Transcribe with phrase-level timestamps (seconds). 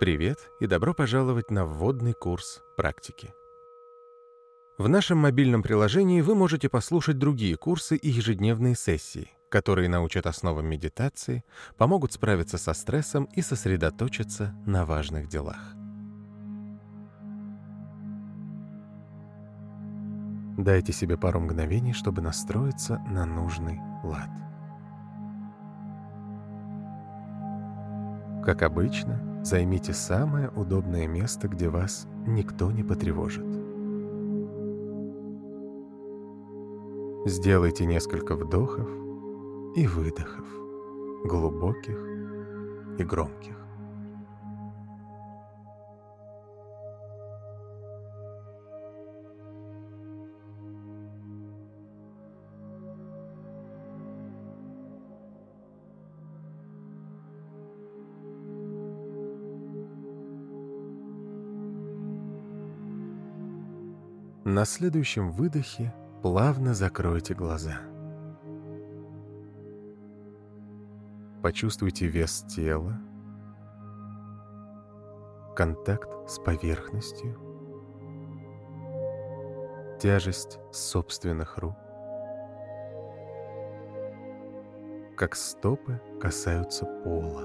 [0.00, 3.34] Привет и добро пожаловать на вводный курс практики.
[4.78, 10.64] В нашем мобильном приложении вы можете послушать другие курсы и ежедневные сессии, которые научат основам
[10.64, 11.44] медитации,
[11.76, 15.74] помогут справиться со стрессом и сосредоточиться на важных делах.
[20.56, 24.30] Дайте себе пару мгновений, чтобы настроиться на нужный лад.
[28.44, 33.46] Как обычно, Займите самое удобное место, где вас никто не потревожит.
[37.24, 38.86] Сделайте несколько вдохов
[39.76, 40.44] и выдохов,
[41.24, 41.98] глубоких
[42.98, 43.56] и громких.
[64.52, 67.82] На следующем выдохе плавно закройте глаза.
[71.40, 72.98] Почувствуйте вес тела,
[75.54, 77.38] контакт с поверхностью,
[80.00, 81.76] тяжесть собственных рук,
[85.16, 87.44] как стопы касаются пола.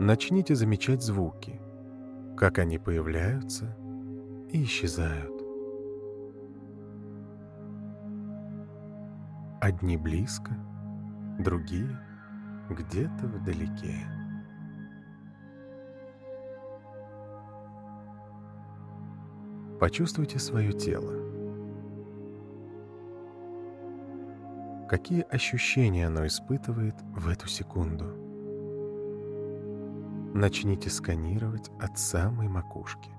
[0.00, 1.60] Начните замечать звуки–
[2.38, 3.76] как они появляются
[4.48, 5.42] и исчезают.
[9.60, 10.52] Одни близко,
[11.40, 11.98] другие
[12.70, 14.06] где-то вдалеке.
[19.80, 21.14] Почувствуйте свое тело.
[24.88, 28.27] Какие ощущения оно испытывает в эту секунду?
[30.34, 33.10] Начните сканировать от самой макушки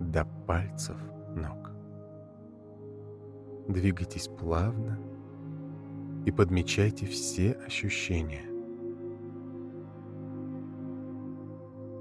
[0.00, 0.96] до пальцев
[1.34, 1.70] ног.
[3.68, 4.98] Двигайтесь плавно
[6.24, 8.44] и подмечайте все ощущения.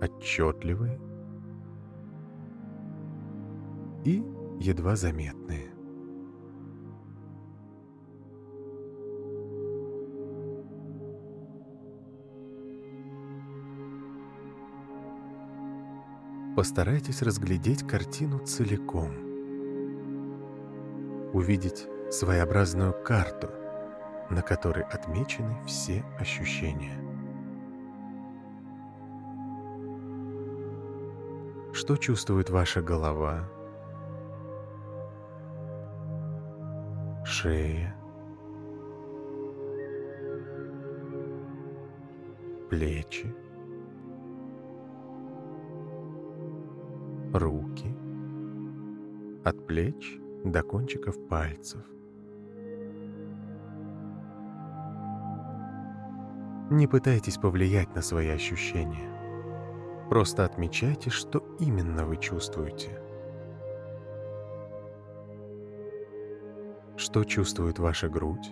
[0.01, 0.99] Отчетливые
[4.03, 4.23] и
[4.59, 5.74] едва заметные.
[16.55, 19.11] Постарайтесь разглядеть картину целиком.
[21.33, 23.49] Увидеть своеобразную карту,
[24.29, 26.97] на которой отмечены все ощущения.
[31.73, 33.49] Что чувствует ваша голова,
[37.25, 37.93] шея,
[42.69, 43.35] плечи,
[47.39, 47.95] руки,
[49.43, 51.81] от плеч до кончиков пальцев.
[56.71, 59.11] Не пытайтесь повлиять на свои ощущения.
[60.09, 62.99] Просто отмечайте, что именно вы чувствуете.
[66.97, 68.51] Что чувствует ваша грудь?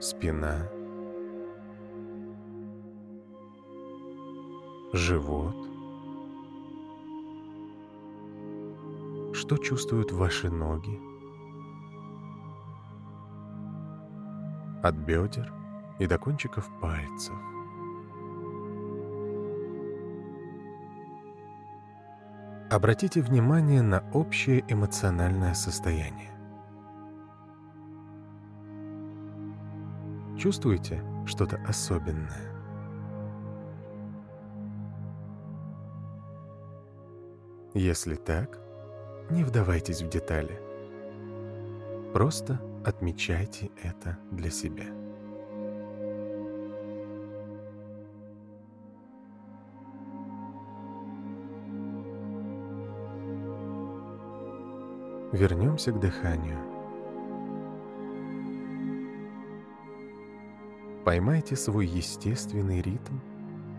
[0.00, 0.68] Спина?
[4.96, 5.54] Живот.
[9.34, 10.98] Что чувствуют ваши ноги?
[14.82, 15.52] От бедер
[15.98, 17.34] и до кончиков пальцев.
[22.70, 26.32] Обратите внимание на общее эмоциональное состояние.
[30.36, 32.55] Чувствуете что-то особенное?
[37.76, 38.58] Если так,
[39.28, 40.58] не вдавайтесь в детали.
[42.14, 44.86] Просто отмечайте это для себя.
[55.32, 56.56] Вернемся к дыханию.
[61.04, 63.18] Поймайте свой естественный ритм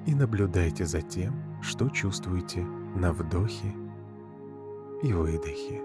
[0.06, 1.34] и наблюдайте за тем,
[1.64, 3.74] что чувствуете на вдохе
[5.04, 5.82] и выдохе.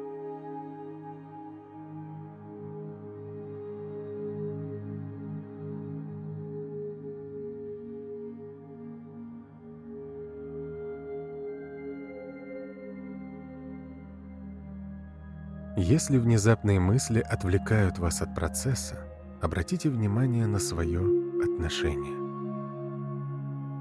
[15.77, 18.97] Если внезапные мысли отвлекают вас от процесса,
[19.41, 21.01] обратите внимание на свое
[21.43, 22.23] отношение.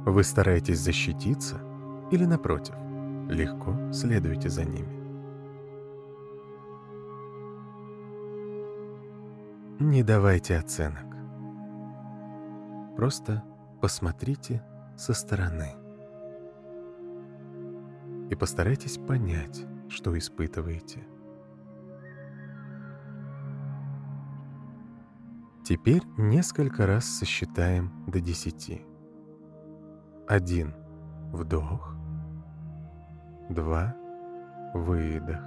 [0.05, 1.61] Вы стараетесь защититься
[2.09, 2.75] или, напротив,
[3.29, 5.00] легко следуете за ними.
[9.83, 11.07] Не давайте оценок.
[12.95, 13.43] Просто
[13.81, 14.63] посмотрите
[14.95, 15.73] со стороны.
[18.29, 21.03] И постарайтесь понять, что испытываете.
[25.63, 28.85] Теперь несколько раз сосчитаем до десяти.
[30.27, 30.75] Один–
[31.33, 31.95] вдох.
[33.49, 33.95] Два–
[34.75, 35.41] выдох.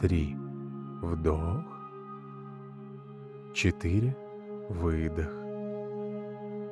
[0.00, 0.34] Три–
[1.00, 1.81] вдох.
[3.54, 4.16] Четыре–
[4.70, 5.30] выдох.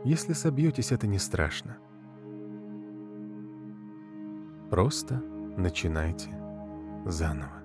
[0.03, 1.77] Если собьетесь, это не страшно.
[4.71, 5.23] Просто
[5.59, 6.31] начинайте
[7.05, 7.60] заново.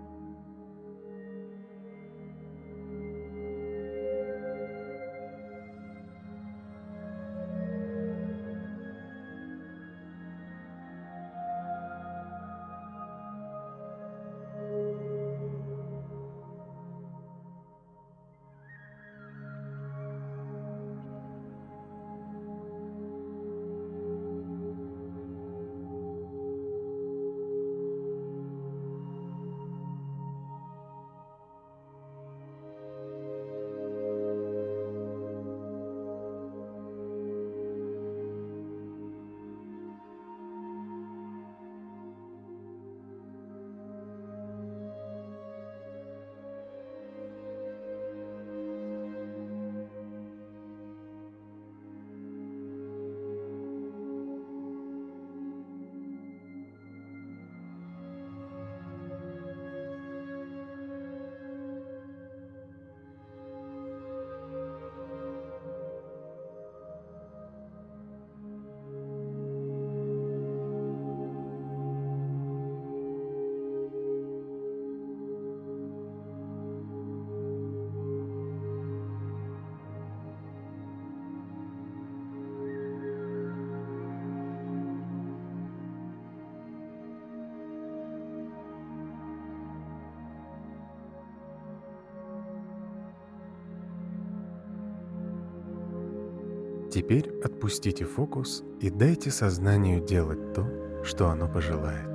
[96.95, 100.65] Теперь отпустите фокус и дайте сознанию делать то,
[101.03, 102.07] что оно пожелает.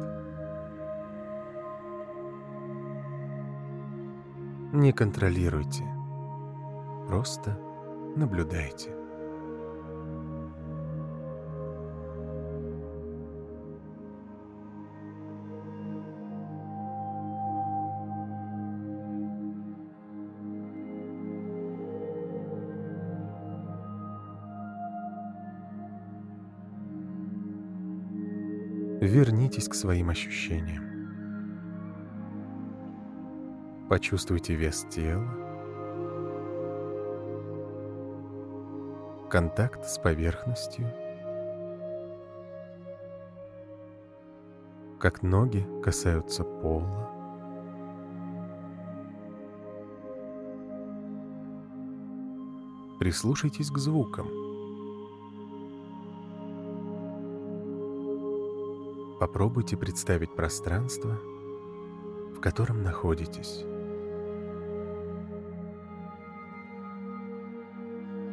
[4.73, 5.85] Не контролируйте,
[7.09, 7.61] просто
[8.17, 9.00] наблюдайте.
[29.07, 30.85] Вернитесь к своим ощущениям.
[33.89, 35.27] Почувствуйте вес тела,
[39.31, 40.87] контакт с поверхностью,
[45.01, 47.09] как ноги касаются пола.
[52.99, 54.29] Прислушайтесь к звукам–
[59.21, 61.11] Попробуйте представить пространство,
[62.35, 63.67] в котором находитесь.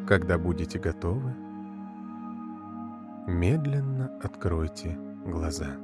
[0.08, 1.36] Когда будете готовы,
[3.28, 5.76] медленно откройте глаза.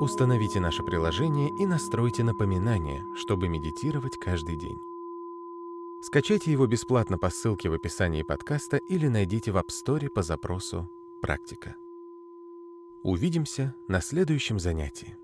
[0.00, 4.80] Установите наше приложение и настройте напоминания, чтобы медитировать каждый день.
[6.00, 10.88] Скачайте его бесплатно по ссылке в описании подкаста или найдите в App Store по запросу
[11.20, 11.74] «Практика».
[13.02, 15.18] Увидимся на следующем занятии.